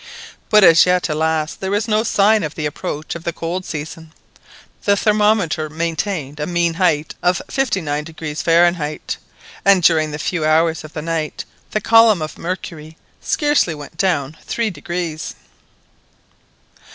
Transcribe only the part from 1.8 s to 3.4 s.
no sign of the approach of the